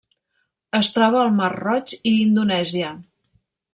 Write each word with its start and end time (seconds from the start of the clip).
Es 0.77 0.87
troba 0.95 1.21
al 1.25 1.29
Mar 1.41 1.51
Roig 1.57 1.93
i 1.99 2.15
Indonèsia. 2.23 2.91